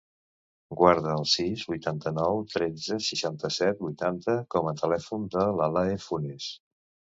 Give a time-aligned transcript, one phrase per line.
[0.77, 6.53] Guarda el sis, vuitanta-nou, tretze, seixanta-set, vuitanta com a telèfon de l'Alae Funes.